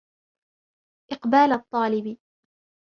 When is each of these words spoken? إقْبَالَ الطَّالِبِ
إقْبَالَ 1.11 1.51
الطَّالِبِ 1.51 2.17